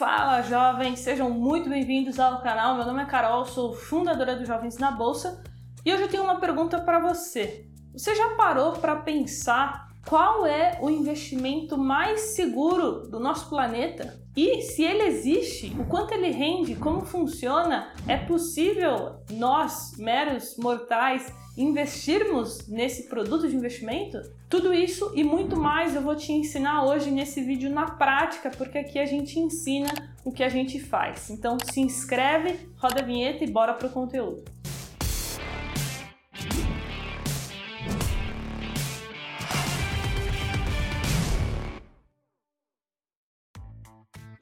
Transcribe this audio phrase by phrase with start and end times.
[0.00, 2.74] Fala jovens, sejam muito bem-vindos ao canal.
[2.74, 5.44] Meu nome é Carol, sou fundadora do Jovens na Bolsa
[5.84, 7.66] e hoje eu tenho uma pergunta para você.
[7.92, 14.18] Você já parou para pensar qual é o investimento mais seguro do nosso planeta?
[14.34, 17.92] E se ele existe, o quanto ele rende, como funciona?
[18.08, 21.30] É possível nós, meros mortais,
[21.62, 24.18] investirmos nesse produto de investimento?
[24.48, 28.78] Tudo isso e muito mais eu vou te ensinar hoje nesse vídeo na prática, porque
[28.78, 29.88] aqui a gente ensina
[30.24, 31.30] o que a gente faz.
[31.30, 34.59] Então se inscreve, roda a vinheta e bora pro conteúdo.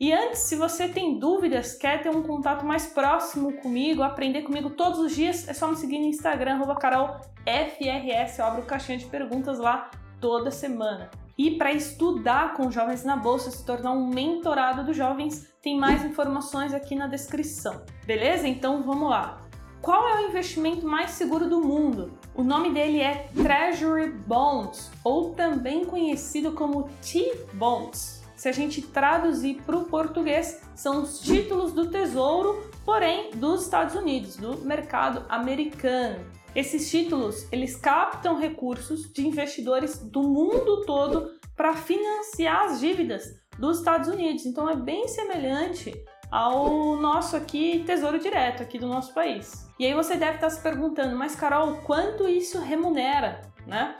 [0.00, 4.70] E antes, se você tem dúvidas, quer ter um contato mais próximo comigo, aprender comigo
[4.70, 9.58] todos os dias, é só me seguir no Instagram, carolfrs, eu abro caixinha de perguntas
[9.58, 11.10] lá toda semana.
[11.36, 16.04] E para estudar com jovens na bolsa, se tornar um mentorado dos jovens, tem mais
[16.04, 17.82] informações aqui na descrição.
[18.06, 18.46] Beleza?
[18.46, 19.40] Então vamos lá.
[19.82, 22.16] Qual é o investimento mais seguro do mundo?
[22.36, 29.60] O nome dele é Treasury Bonds, ou também conhecido como T-Bonds se a gente traduzir
[29.66, 36.24] para o português, são os títulos do tesouro, porém dos Estados Unidos, do mercado americano.
[36.54, 43.24] Esses títulos, eles captam recursos de investidores do mundo todo para financiar as dívidas
[43.58, 44.46] dos Estados Unidos.
[44.46, 45.92] Então é bem semelhante
[46.30, 49.68] ao nosso aqui Tesouro Direto aqui do nosso país.
[49.80, 53.96] E aí você deve estar se perguntando, mas Carol, quanto isso remunera, né?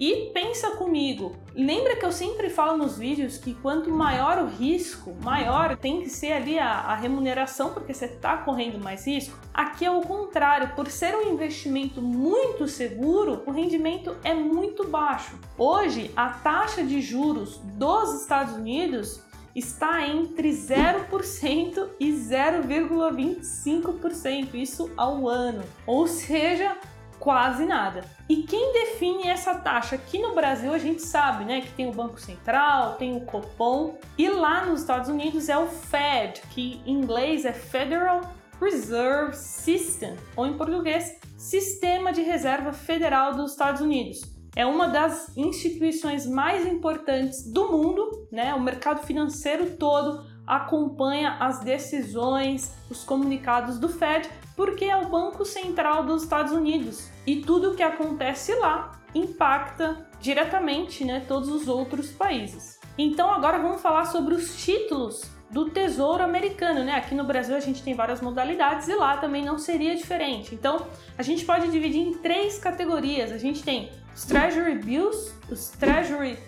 [0.00, 5.12] E pensa comigo, lembra que eu sempre falo nos vídeos que quanto maior o risco,
[5.24, 9.36] maior tem que ser ali a, a remuneração, porque você está correndo mais risco.
[9.52, 15.36] Aqui é o contrário, por ser um investimento muito seguro, o rendimento é muito baixo.
[15.56, 19.20] Hoje, a taxa de juros dos Estados Unidos
[19.52, 25.64] está entre 0% e 0,25%, isso ao ano.
[25.84, 26.76] Ou seja,
[27.18, 28.04] quase nada.
[28.28, 29.96] E quem define essa taxa?
[29.96, 33.98] Aqui no Brasil a gente sabe, né, que tem o Banco Central, tem o Copom,
[34.16, 38.20] e lá nos Estados Unidos é o Fed, que em inglês é Federal
[38.60, 44.20] Reserve System, ou em português, Sistema de Reserva Federal dos Estados Unidos.
[44.56, 48.52] É uma das instituições mais importantes do mundo, né?
[48.54, 55.44] O mercado financeiro todo acompanha as decisões, os comunicados do Fed, porque é o Banco
[55.44, 61.68] Central dos Estados Unidos e tudo o que acontece lá impacta diretamente né, todos os
[61.68, 62.78] outros países.
[62.96, 66.92] Então agora vamos falar sobre os títulos do Tesouro Americano, né?
[66.92, 70.54] Aqui no Brasil a gente tem várias modalidades e lá também não seria diferente.
[70.54, 73.32] Então a gente pode dividir em três categorias.
[73.32, 76.38] A gente tem os Treasury Bills, os Treasury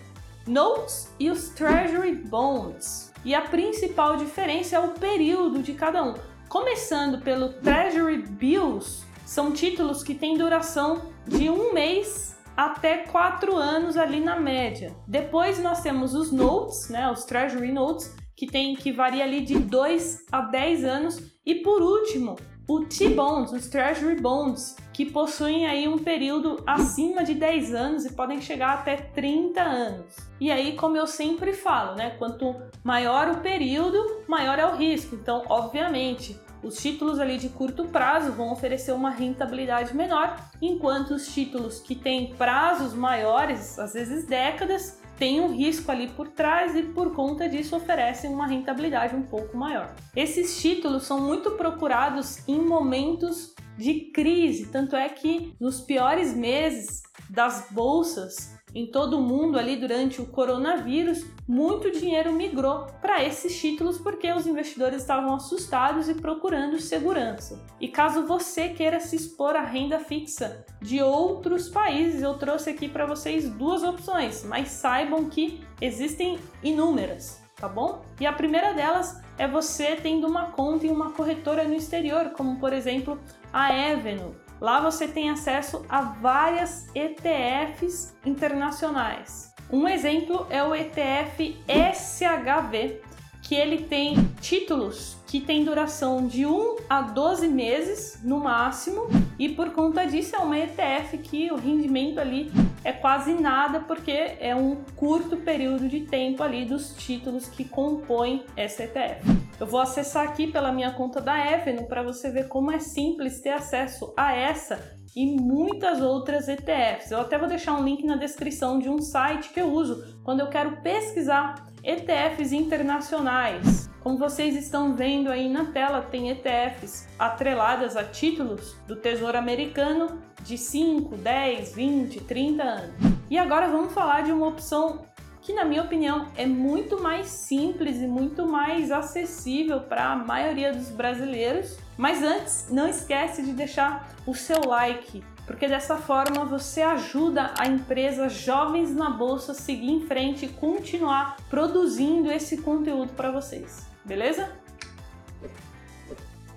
[0.45, 3.10] Notes e os Treasury Bonds.
[3.23, 6.15] E a principal diferença é o período de cada um.
[6.49, 13.95] Começando pelo Treasury Bills, são títulos que têm duração de um mês até quatro anos
[13.95, 14.95] ali na média.
[15.07, 19.59] Depois nós temos os notes, né, os Treasury Notes, que tem que varia ali de
[19.59, 21.31] 2 a 10 anos.
[21.45, 22.35] E por último,
[22.67, 28.13] o T-Bonds, os Treasury Bonds, que possuem aí um período acima de 10 anos e
[28.13, 30.15] podem chegar até 30 anos.
[30.39, 35.15] E aí, como eu sempre falo, né, quanto maior o período, maior é o risco.
[35.15, 41.33] Então, obviamente, os títulos ali de curto prazo vão oferecer uma rentabilidade menor, enquanto os
[41.33, 46.81] títulos que têm prazos maiores, às vezes décadas, tem um risco ali por trás e
[46.81, 49.93] por conta disso oferecem uma rentabilidade um pouco maior.
[50.15, 57.03] Esses títulos são muito procurados em momentos de crise, tanto é que nos piores meses
[57.29, 63.59] das bolsas em todo o mundo ali durante o coronavírus, muito dinheiro migrou para esses
[63.59, 67.61] títulos porque os investidores estavam assustados e procurando segurança.
[67.79, 72.87] E caso você queira se expor à renda fixa de outros países, eu trouxe aqui
[72.87, 78.01] para vocês duas opções, mas saibam que existem inúmeras, tá bom?
[78.19, 82.59] E a primeira delas é você tendo uma conta em uma corretora no exterior, como
[82.59, 83.19] por exemplo
[83.51, 89.51] a Avenue Lá você tem acesso a várias ETFs internacionais.
[89.71, 93.01] Um exemplo é o ETF SHV,
[93.41, 99.07] que ele tem títulos que têm duração de 1 a 12 meses no máximo,
[99.39, 102.51] e por conta disso é uma ETF que o rendimento ali
[102.83, 108.45] é quase nada, porque é um curto período de tempo ali dos títulos que compõem
[108.55, 109.25] essa ETF.
[109.61, 113.41] Eu vou acessar aqui pela minha conta da Eveno para você ver como é simples
[113.41, 117.11] ter acesso a essa e muitas outras ETFs.
[117.11, 120.39] Eu até vou deixar um link na descrição de um site que eu uso quando
[120.39, 123.87] eu quero pesquisar ETFs internacionais.
[123.99, 130.23] Como vocês estão vendo aí na tela, tem ETFs atreladas a títulos do Tesouro Americano
[130.41, 132.95] de 5, 10, 20, 30 anos.
[133.29, 135.05] E agora vamos falar de uma opção
[135.41, 140.71] que, na minha opinião, é muito mais simples e muito mais acessível para a maioria
[140.71, 141.77] dos brasileiros.
[141.97, 147.67] Mas antes, não esquece de deixar o seu like, porque dessa forma você ajuda a
[147.67, 153.87] empresa Jovens na Bolsa a seguir em frente e continuar produzindo esse conteúdo para vocês,
[154.05, 154.51] beleza?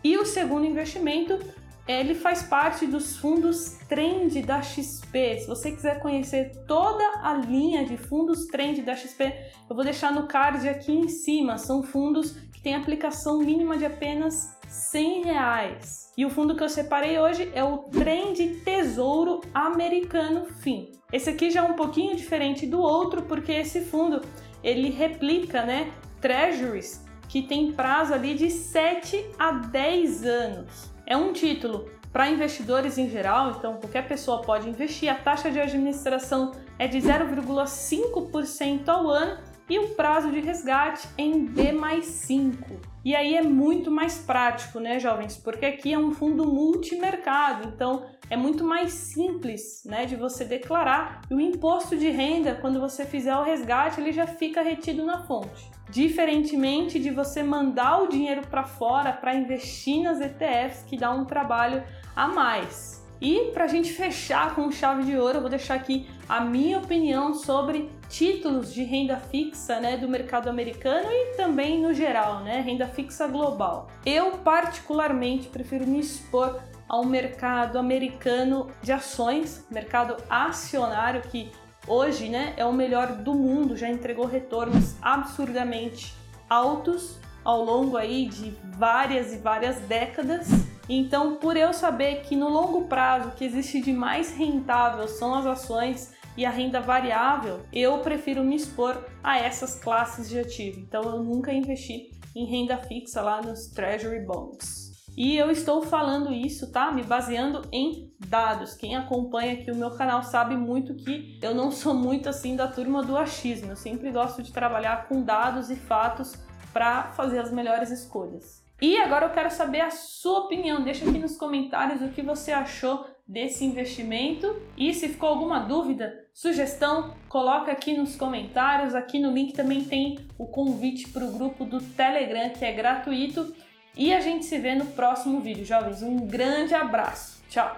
[0.02, 1.38] E o segundo investimento
[1.86, 5.40] ele faz parte dos fundos trend da XP.
[5.40, 9.24] Se você quiser conhecer toda a linha de fundos trend da XP,
[9.68, 11.58] eu vou deixar no card aqui em cima.
[11.58, 16.12] São fundos que têm aplicação mínima de apenas 100 reais.
[16.16, 20.90] E o fundo que eu separei hoje é o Trend Tesouro Americano FIM.
[21.12, 24.22] Esse aqui já é um pouquinho diferente do outro, porque esse fundo
[24.62, 30.93] ele replica, né, treasuries que tem prazo ali de 7 a 10 anos.
[31.06, 35.10] É um título para investidores em geral, então qualquer pessoa pode investir.
[35.10, 41.44] A taxa de administração é de 0,5% ao ano e o prazo de resgate em
[41.44, 42.94] D mais 5.
[43.04, 45.36] E aí é muito mais prático, né, jovens?
[45.36, 51.20] Porque aqui é um fundo multimercado, então é muito mais simples, né, de você declarar.
[51.30, 55.22] E o imposto de renda, quando você fizer o resgate, ele já fica retido na
[55.24, 55.70] fonte.
[55.94, 61.24] Diferentemente de você mandar o dinheiro para fora para investir nas ETFs, que dá um
[61.24, 61.84] trabalho
[62.16, 63.06] a mais.
[63.20, 66.78] E para a gente fechar com chave de ouro, eu vou deixar aqui a minha
[66.78, 72.60] opinião sobre títulos de renda fixa né, do mercado americano e também no geral, né,
[72.60, 73.86] renda fixa global.
[74.04, 81.52] Eu, particularmente, prefiro me expor ao mercado americano de ações, mercado acionário, que
[81.86, 86.14] hoje né, é o melhor do mundo, já entregou retornos absurdamente
[86.48, 90.48] altos ao longo aí de várias e várias décadas.
[90.88, 95.34] Então, por eu saber que no longo prazo o que existe de mais rentável são
[95.34, 100.80] as ações e a renda variável, eu prefiro me expor a essas classes de ativo.
[100.80, 104.83] Então, eu nunca investi em renda fixa lá nos Treasury Bonds.
[105.16, 106.90] E eu estou falando isso, tá?
[106.90, 108.74] Me baseando em dados.
[108.74, 112.66] Quem acompanha aqui o meu canal sabe muito que eu não sou muito assim da
[112.66, 113.70] turma do achismo.
[113.70, 116.34] Eu sempre gosto de trabalhar com dados e fatos
[116.72, 118.64] para fazer as melhores escolhas.
[118.82, 120.82] E agora eu quero saber a sua opinião.
[120.82, 126.12] Deixa aqui nos comentários o que você achou desse investimento e se ficou alguma dúvida,
[126.34, 128.94] sugestão, coloca aqui nos comentários.
[128.94, 133.54] Aqui no link também tem o convite para o grupo do Telegram que é gratuito
[133.96, 136.02] e a gente se vê no próximo vídeo, jovens.
[136.02, 137.42] Um grande abraço.
[137.48, 137.76] Tchau!